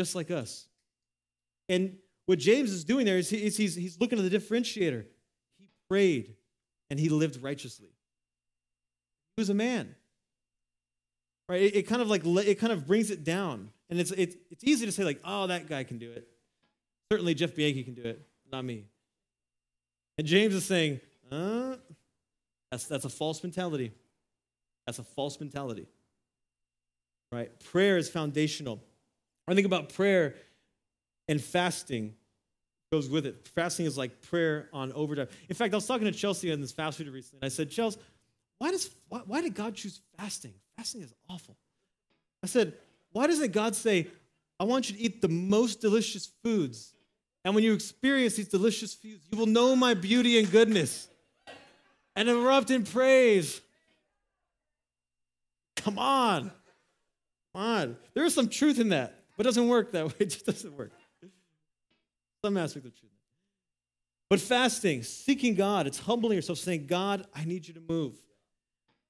[0.00, 0.66] just like us.
[1.68, 5.04] And what James is doing there is, he, is he's, he's looking at the differentiator.
[5.58, 6.36] He prayed
[6.88, 7.90] and he lived righteously.
[9.36, 9.94] He was a man.
[11.50, 11.60] Right?
[11.60, 13.72] It, it kind of like it kind of brings it down.
[13.90, 16.26] And it's, it's, it's easy to say, like, oh, that guy can do it.
[17.10, 18.84] Certainly Jeff Bianchi can do it, not me.
[20.18, 21.76] And James is saying, uh,
[22.70, 23.92] that's, that's a false mentality.
[24.86, 25.86] That's a false mentality.
[27.30, 27.50] Right?
[27.60, 28.82] Prayer is foundational.
[29.48, 30.34] I think about prayer
[31.28, 32.14] and fasting
[32.90, 33.48] goes with it.
[33.54, 35.28] Fasting is like prayer on overdrive.
[35.48, 37.70] In fact, I was talking to Chelsea on this fast food recently, and I said,
[37.70, 38.00] Chelsea,
[38.58, 40.54] why, does, why, why did God choose fasting?
[40.76, 41.56] Fasting is awful.
[42.42, 42.74] I said,
[43.12, 44.08] why doesn't God say,
[44.58, 46.94] I want you to eat the most delicious foods?
[47.46, 51.06] And when you experience these delicious foods, you will know my beauty and goodness
[52.16, 53.60] and erupt in praise.
[55.76, 56.50] Come on.
[57.54, 57.96] Come on.
[58.14, 60.14] There is some truth in that, but it doesn't work that way.
[60.18, 60.90] It just doesn't work.
[62.44, 63.12] Some aspect of truth.
[64.28, 68.16] But fasting, seeking God, it's humbling yourself, saying, God, I need you to move.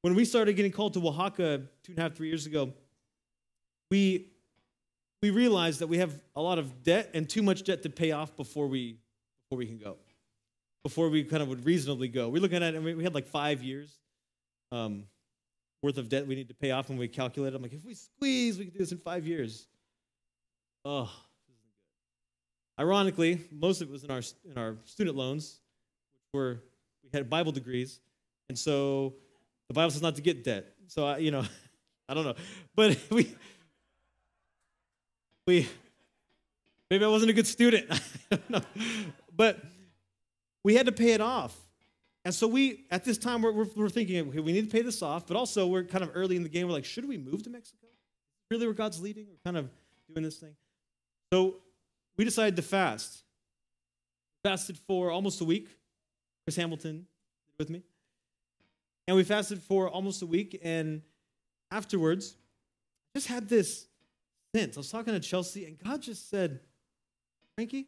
[0.03, 2.75] When we started getting called to Oaxaca two and a half, three years ago,
[3.91, 4.33] we,
[5.23, 8.13] we realized that we have a lot of debt and too much debt to pay
[8.13, 8.99] off before we,
[9.45, 9.97] before we can go,
[10.83, 12.29] before we kind of would reasonably go.
[12.29, 13.93] We're looking at it, and we had like five years
[14.73, 15.05] um,
[15.83, 17.57] worth of debt we need to pay off, and we calculated.
[17.57, 19.67] I'm like, if we squeeze, we can do this in five years.
[20.85, 21.11] Oh,
[22.79, 25.61] Ironically, most of it was in our, in our student loans,
[26.13, 26.63] which were,
[27.03, 28.01] we had Bible degrees.
[28.49, 29.15] And so
[29.69, 30.67] the Bible says not to get debt.
[30.87, 31.45] So, I, you know,
[32.09, 32.35] I don't know.
[32.75, 33.35] But we,
[35.47, 35.69] we,
[36.91, 37.87] maybe I wasn't a good student.
[38.33, 38.61] I don't know.
[39.35, 39.63] But
[40.65, 41.57] we had to pay it off.
[42.25, 44.83] And so we, at this time, we're, we're, we're, thinking, okay, we need to pay
[44.83, 46.67] this off, but also we're kind of early in the game.
[46.67, 47.87] We're like, should we move to Mexico?
[48.51, 49.27] Really, where God's leading?
[49.29, 49.71] We're kind of
[50.09, 50.57] doing this thing.
[51.33, 51.57] So
[52.17, 53.23] we decided to fast.
[54.43, 55.69] Fasted for almost a week.
[56.45, 57.07] Chris Hamilton
[57.59, 57.83] with me.
[59.07, 60.59] And we fasted for almost a week.
[60.65, 61.03] And
[61.71, 62.35] afterwards,
[63.15, 63.87] just had this
[64.59, 66.61] I was talking to Chelsea, and God just said,
[67.55, 67.87] Frankie,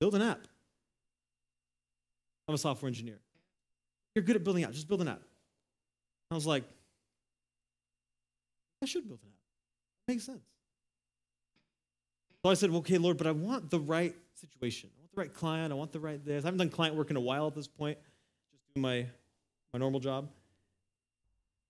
[0.00, 0.46] build an app.
[2.46, 3.18] I'm a software engineer.
[4.14, 4.74] You're good at building apps.
[4.74, 5.22] Just build an app.
[6.30, 6.64] I was like,
[8.82, 10.08] I should build an app.
[10.08, 10.42] makes sense.
[12.44, 14.90] So I said, well, okay, Lord, but I want the right situation.
[14.96, 15.72] I want the right client.
[15.72, 16.44] I want the right this.
[16.44, 17.98] I haven't done client work in a while at this point,
[18.52, 19.06] just doing my,
[19.72, 20.28] my normal job.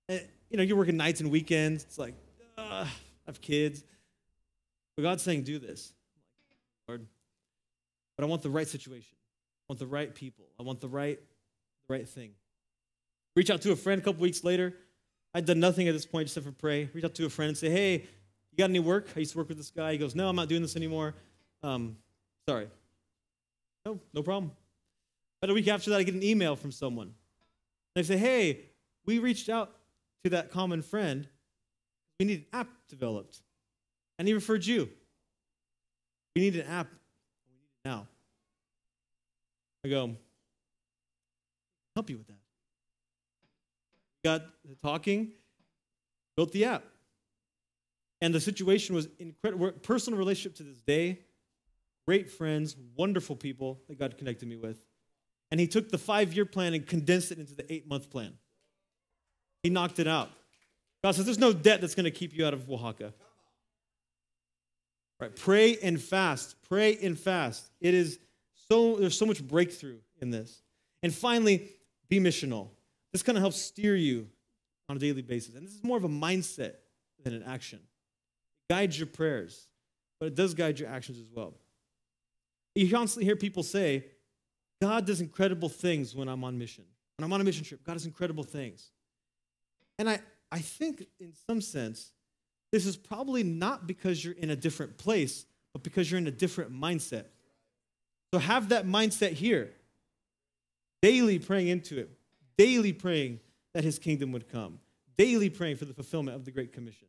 [0.08, 1.84] And, you know, you're working nights and weekends.
[1.84, 2.14] It's like,
[2.58, 2.86] uh,
[3.28, 3.84] Have kids.
[4.96, 5.92] But God's saying, do this.
[6.88, 7.06] Lord,
[8.16, 9.14] but I want the right situation.
[9.14, 10.46] I want the right people.
[10.58, 11.20] I want the right,
[11.86, 12.32] the right thing.
[13.36, 14.74] Reach out to a friend a couple weeks later.
[15.32, 16.90] I'd done nothing at this point except for pray.
[16.92, 18.08] Reach out to a friend and say, hey,
[18.58, 19.06] you got any work?
[19.14, 19.92] I used to work with this guy.
[19.92, 21.14] He goes, No, I'm not doing this anymore.
[21.62, 21.96] Um,
[22.48, 22.66] sorry.
[23.86, 24.50] No, no problem.
[25.40, 27.14] About a week after that, I get an email from someone.
[27.94, 28.62] They say, Hey,
[29.06, 29.76] we reached out
[30.24, 31.28] to that common friend.
[32.18, 33.40] We need an app developed.
[34.18, 34.88] And he referred you.
[36.34, 36.88] We need an app.
[36.88, 38.06] We need it now.
[39.84, 40.16] I go,
[41.94, 42.38] help you with that.
[44.24, 44.42] Got
[44.82, 45.32] talking,
[46.36, 46.84] built the app.
[48.20, 49.70] And the situation was incredible.
[49.70, 51.20] Personal relationship to this day,
[52.06, 54.84] great friends, wonderful people that God connected me with.
[55.50, 58.34] And he took the five year plan and condensed it into the eight month plan.
[59.62, 60.30] He knocked it out.
[61.02, 63.12] God says, There's no debt that's going to keep you out of Oaxaca.
[65.20, 65.34] Right?
[65.34, 66.56] Pray and fast.
[66.68, 67.70] Pray and fast.
[67.80, 68.18] It is
[68.68, 70.62] so, there's so much breakthrough in this.
[71.02, 71.70] And finally,
[72.08, 72.68] be missional.
[73.12, 74.28] This kind of helps steer you
[74.88, 75.54] on a daily basis.
[75.54, 76.74] And this is more of a mindset
[77.22, 77.80] than an action
[78.68, 79.66] guides your prayers,
[80.20, 81.54] but it does guide your actions as well.
[82.74, 84.04] You constantly hear people say,
[84.80, 86.84] God does incredible things when I'm on mission.
[87.16, 88.90] When I'm on a mission trip, God does incredible things.
[89.98, 92.12] And I, I think, in some sense,
[92.72, 96.32] this is probably not because you're in a different place, but because you're in a
[96.32, 97.26] different mindset.
[98.32, 99.72] So have that mindset here.
[101.00, 102.10] Daily praying into it,
[102.56, 103.40] daily praying
[103.72, 104.80] that his kingdom would come,
[105.16, 107.06] daily praying for the fulfillment of the Great Commission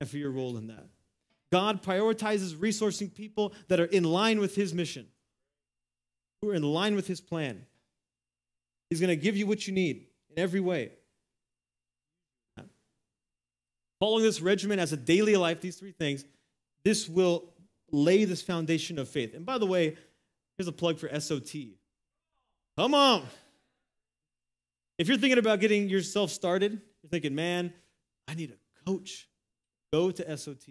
[0.00, 0.86] and for your role in that.
[1.52, 5.06] God prioritizes resourcing people that are in line with his mission,
[6.40, 7.66] who are in line with his plan.
[8.90, 10.92] He's going to give you what you need in every way.
[14.00, 16.24] Following this regimen as a daily life, these three things,
[16.84, 17.52] this will
[17.90, 19.34] lay this foundation of faith.
[19.34, 19.96] And by the way,
[20.56, 21.54] here's a plug for SOT.
[22.76, 23.24] Come on.
[24.98, 27.72] If you're thinking about getting yourself started, you're thinking, man,
[28.28, 29.28] I need a coach.
[29.92, 30.66] Go to SOT.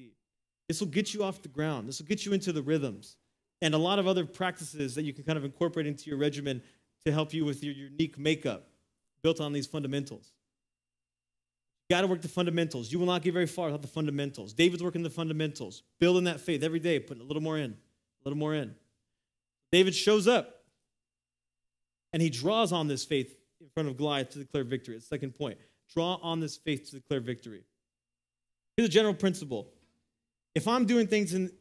[0.68, 1.88] This will get you off the ground.
[1.88, 3.18] This will get you into the rhythms
[3.62, 6.62] and a lot of other practices that you can kind of incorporate into your regimen
[7.06, 8.68] to help you with your unique makeup
[9.22, 10.34] built on these fundamentals.
[11.88, 12.91] You got to work the fundamentals.
[12.91, 14.54] You will not get very far without the fundamentals.
[14.54, 17.76] David's working the fundamentals, building that faith every day, putting a little more in, a
[18.24, 18.74] little more in.
[19.71, 20.63] David shows up
[22.12, 24.95] and he draws on this faith in front of Goliath to declare victory.
[24.95, 25.58] The second point.
[25.93, 27.63] Draw on this faith to declare victory.
[28.76, 29.67] Here's a general principle.
[30.56, 31.52] If I'm doing things in,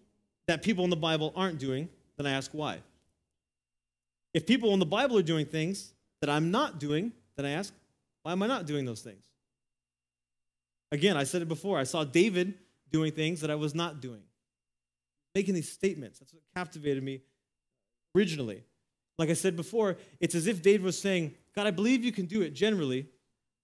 [0.46, 2.78] that people in the Bible aren't doing, then I ask why.
[4.32, 7.74] If people in the Bible are doing things that I'm not doing, then I ask,
[8.22, 9.22] why am I not doing those things?
[10.94, 11.76] Again, I said it before.
[11.76, 12.54] I saw David
[12.92, 14.22] doing things that I was not doing,
[15.34, 16.20] making these statements.
[16.20, 17.22] That's what captivated me
[18.16, 18.62] originally.
[19.18, 22.26] Like I said before, it's as if David was saying, God, I believe you can
[22.26, 23.08] do it generally,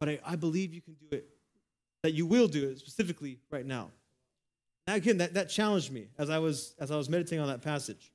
[0.01, 1.29] but I, I believe you can do it,
[2.03, 3.93] that you will do it specifically right now.
[4.89, 7.63] Now, again, that, that challenged me as I, was, as I was meditating on that
[7.63, 8.11] passage.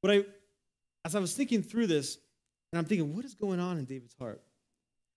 [0.00, 0.24] But I,
[1.04, 2.16] as I was thinking through this,
[2.72, 4.40] and I'm thinking, what is going on in David's heart?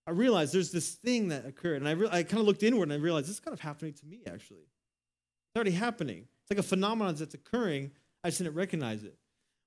[0.08, 2.84] I realized there's this thing that occurred, and I, re- I kind of looked inward
[2.84, 4.62] and I realized this is kind of happening to me, actually.
[4.62, 6.26] It's already happening.
[6.42, 7.90] It's like a phenomenon that's occurring.
[8.24, 9.18] I just didn't recognize it.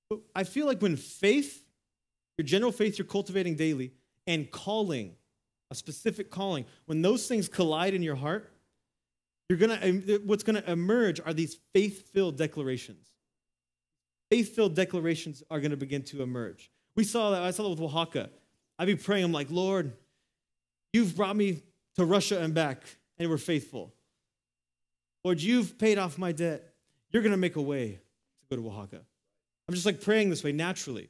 [0.09, 1.63] But I feel like when faith,
[2.39, 3.91] your general faith you're cultivating daily,
[4.25, 5.13] and calling,
[5.69, 8.51] a specific calling, when those things collide in your heart,
[9.47, 13.09] you're gonna um, what's gonna emerge are these faith-filled declarations.
[14.31, 16.71] Faith-filled declarations are gonna begin to emerge.
[16.95, 18.31] We saw that, I saw that with Oaxaca.
[18.79, 19.93] I'd be praying, I'm like, Lord,
[20.93, 21.61] You've brought me
[21.95, 22.83] to Russia and back,
[23.17, 23.93] and we're faithful.
[25.23, 26.73] Lord, you've paid off my debt.
[27.11, 27.99] You're going to make a way
[28.41, 29.01] to go to Oaxaca.
[29.67, 31.09] I'm just like praying this way naturally.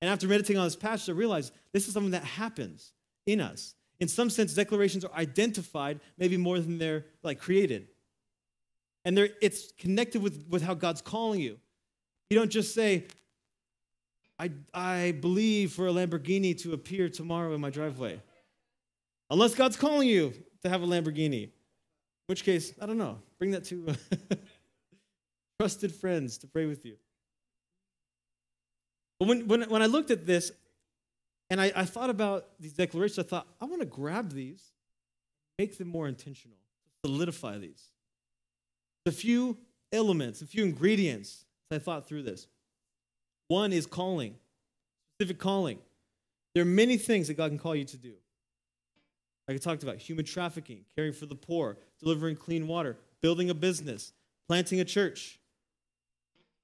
[0.00, 2.92] And after meditating on this passage, I realized this is something that happens
[3.26, 3.74] in us.
[4.00, 7.86] In some sense, declarations are identified maybe more than they're like created.
[9.04, 11.58] And they're, it's connected with, with how God's calling you.
[12.30, 13.04] You don't just say,
[14.38, 18.20] I, I believe for a Lamborghini to appear tomorrow in my driveway.
[19.32, 21.44] Unless God's calling you to have a Lamborghini.
[21.44, 21.50] In
[22.26, 23.18] which case, I don't know.
[23.38, 23.94] Bring that to
[25.58, 26.96] trusted friends to pray with you.
[29.18, 30.52] But when, when, when I looked at this
[31.48, 34.70] and I, I thought about these declarations, I thought, I want to grab these,
[35.58, 36.58] make them more intentional,
[37.02, 37.88] solidify these.
[39.06, 39.56] A few
[39.92, 42.48] elements, a few ingredients as I thought through this.
[43.48, 44.34] One is calling,
[45.14, 45.78] specific calling.
[46.54, 48.12] There are many things that God can call you to do.
[49.48, 53.54] Like I talked about, human trafficking, caring for the poor, delivering clean water, building a
[53.54, 54.12] business,
[54.48, 55.38] planting a church.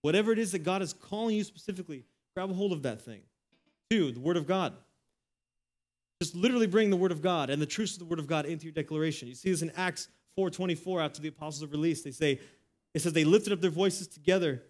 [0.03, 3.23] Whatever it is that God is calling you specifically, grab a hold of that thing.
[3.91, 4.75] Two, the Word of God.
[6.21, 8.47] Just literally bring the Word of God and the truths of the Word of God
[8.47, 9.29] into your declaration.
[9.29, 12.05] You see this in Acts 4.24 after the apostles are released.
[12.05, 12.41] They say,
[12.95, 14.63] it says they lifted up their voices together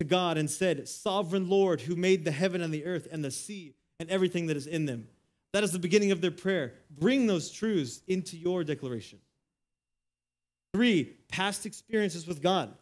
[0.00, 3.30] to God and said, Sovereign Lord, who made the heaven and the earth and the
[3.30, 5.08] sea and everything that is in them.
[5.52, 6.74] That is the beginning of their prayer.
[6.90, 9.18] Bring those truths into your declaration.
[10.74, 12.74] Three, past experiences with God.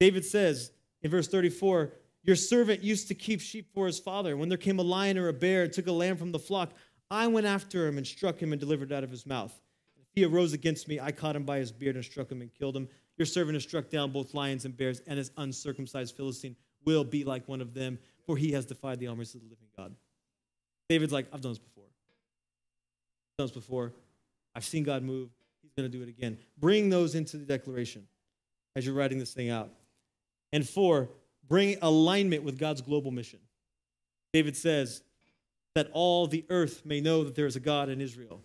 [0.00, 4.36] David says in verse 34 Your servant used to keep sheep for his father.
[4.36, 6.72] When there came a lion or a bear and took a lamb from the flock,
[7.10, 9.52] I went after him and struck him and delivered it out of his mouth.
[10.00, 12.52] If he arose against me, I caught him by his beard and struck him and
[12.54, 12.88] killed him.
[13.18, 17.24] Your servant has struck down both lions and bears, and his uncircumcised Philistine will be
[17.24, 19.94] like one of them, for he has defied the armies of the living God.
[20.92, 21.84] David's like, I've done this before.
[21.86, 23.94] I've done this before.
[24.54, 25.30] I've seen God move.
[25.62, 26.36] He's going to do it again.
[26.58, 28.06] Bring those into the declaration
[28.76, 29.70] as you're writing this thing out.
[30.52, 31.08] And four,
[31.48, 33.38] bring alignment with God's global mission.
[34.34, 35.00] David says
[35.74, 38.42] that all the earth may know that there is a God in Israel.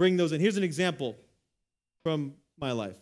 [0.00, 0.40] Bring those in.
[0.40, 1.14] Here's an example
[2.02, 2.96] from my life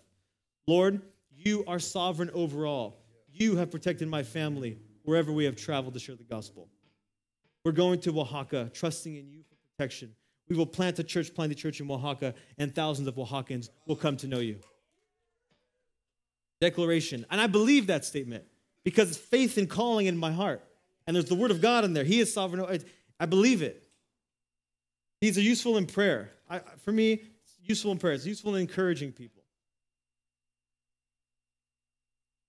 [0.67, 1.01] Lord,
[1.35, 2.99] you are sovereign over all.
[3.33, 6.69] You have protected my family wherever we have traveled to share the gospel.
[7.67, 10.15] We're going to Oaxaca, trusting in you for protection.
[10.49, 13.97] We will plant a church, plant a church in Oaxaca, and thousands of Oaxacans will
[13.97, 14.61] come to know you.
[16.61, 17.27] Declaration.
[17.29, 18.45] And I believe that statement
[18.85, 20.63] because it's faith and calling in my heart.
[21.09, 22.05] And there's the word of God in there.
[22.05, 22.85] He is sovereign.
[23.19, 23.83] I believe it.
[25.21, 26.31] These are useful in prayer.
[26.49, 28.13] I, for me, it's useful in prayer.
[28.13, 29.43] It's useful in encouraging people.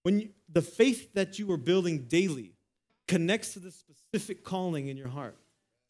[0.03, 2.53] When you, the faith that you are building daily
[3.07, 5.37] connects to the specific calling in your heart.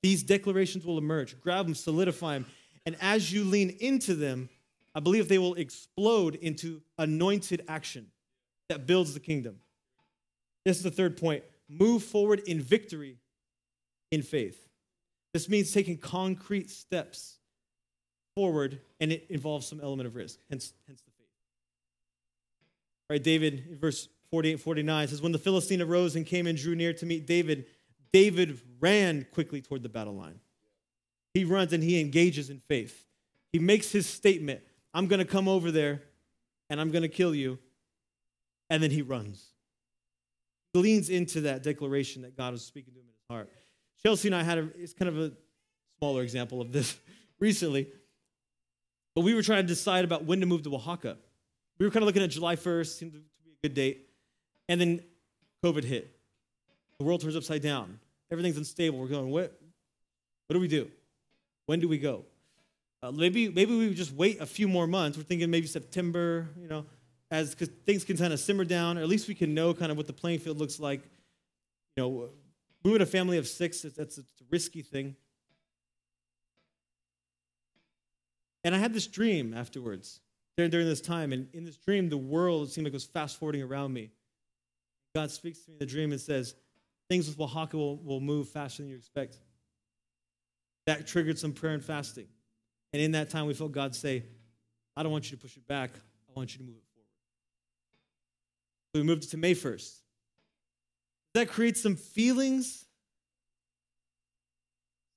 [0.03, 1.39] These declarations will emerge.
[1.41, 2.45] Grab them, solidify them.
[2.85, 4.49] And as you lean into them,
[4.95, 8.07] I believe they will explode into anointed action
[8.69, 9.57] that builds the kingdom.
[10.65, 11.43] This is the third point.
[11.69, 13.17] Move forward in victory
[14.11, 14.67] in faith.
[15.33, 17.37] This means taking concrete steps
[18.35, 21.27] forward, and it involves some element of risk, hence, hence the faith.
[23.09, 26.75] All right, David, verse 48 49 says, When the Philistine arose and came and drew
[26.75, 27.65] near to meet David,
[28.11, 30.39] David ran quickly toward the battle line.
[31.33, 33.05] He runs and he engages in faith.
[33.51, 34.61] He makes his statement
[34.93, 36.01] I'm going to come over there
[36.69, 37.59] and I'm going to kill you.
[38.69, 39.51] And then he runs.
[40.73, 43.49] He leans into that declaration that God was speaking to him in his heart.
[44.03, 45.31] Chelsea and I had a, it's kind of a
[45.99, 46.97] smaller example of this
[47.39, 47.87] recently.
[49.15, 51.17] But we were trying to decide about when to move to Oaxaca.
[51.79, 54.06] We were kind of looking at July 1st, seemed to be a good date.
[54.69, 55.01] And then
[55.63, 56.15] COVID hit.
[56.99, 57.99] The world turns upside down.
[58.31, 58.99] Everything's unstable.
[58.99, 59.57] We're going, what,
[60.47, 60.89] what do we do?
[61.65, 62.25] When do we go?
[63.03, 65.17] Uh, maybe, maybe we just wait a few more months.
[65.17, 66.85] We're thinking maybe September, you know,
[67.29, 69.91] as cause things can kind of simmer down, or at least we can know kind
[69.91, 71.01] of what the playing field looks like.
[71.95, 72.29] You know,
[72.83, 75.15] moving a family of six, that's, a risky thing.
[78.63, 80.19] And I had this dream afterwards
[80.57, 81.31] during, during this time.
[81.31, 84.11] And in this dream, the world seemed like it was fast forwarding around me.
[85.17, 86.53] God speaks to me in the dream and says,
[87.09, 89.39] Things with Oaxaca will, will move faster than you expect.
[90.85, 92.27] That triggered some prayer and fasting.
[92.93, 94.25] And in that time, we felt God say,
[94.95, 95.89] I don't want you to push it back,
[96.29, 97.09] I want you to move it forward.
[98.93, 99.95] So we moved it to May 1st.
[101.33, 102.85] That creates some feelings.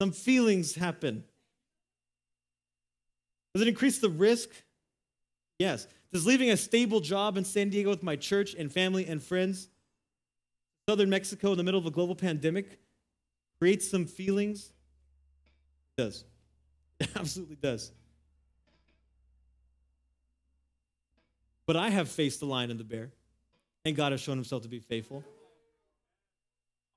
[0.01, 1.24] Some feelings happen.
[3.53, 4.48] Does it increase the risk?
[5.59, 5.86] Yes.
[6.11, 9.68] Does leaving a stable job in San Diego with my church and family and friends,
[10.91, 12.80] southern Mexico in the middle of a global pandemic,
[13.61, 14.72] creates some feelings?
[15.97, 16.24] It does.
[16.99, 17.93] It absolutely does.
[21.64, 23.12] But I have faced the lion and the bear,
[23.84, 25.22] and God has shown himself to be faithful.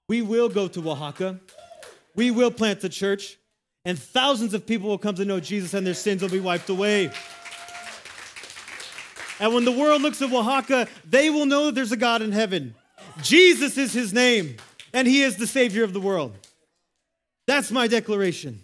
[0.10, 1.40] We will go to Oaxaca.
[2.16, 3.38] We will plant the church
[3.86, 6.70] and thousands of people will come to know Jesus and their sins will be wiped
[6.70, 7.12] away.
[9.40, 12.32] And when the world looks at Oaxaca, they will know that there's a God in
[12.32, 12.74] heaven.
[13.22, 14.58] Jesus is his name,
[14.94, 16.36] and he is the Savior of the world.
[17.48, 18.64] That's my declaration.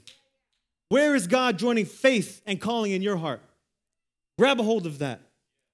[0.89, 3.41] Where is God joining faith and calling in your heart?
[4.37, 5.21] Grab a hold of that.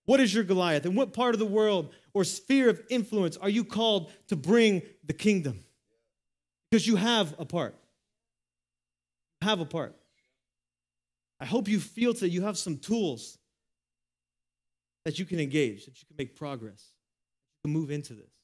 [0.05, 0.86] What is your Goliath?
[0.86, 4.82] And what part of the world or sphere of influence are you called to bring
[5.05, 5.63] the kingdom?
[6.69, 7.76] Because you have a part
[9.45, 9.95] have a part.
[11.39, 13.38] I hope you feel that you have some tools
[15.05, 16.93] that you can engage, that you can make progress,
[17.63, 18.34] you can move into this.